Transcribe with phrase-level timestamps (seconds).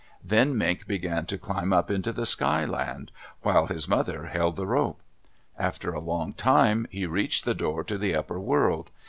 [0.25, 3.11] Then Mink began to climb up into the Sky Land,
[3.43, 4.99] while his mother held the rope.
[5.59, 8.89] After a long time he reached the door to the upper world.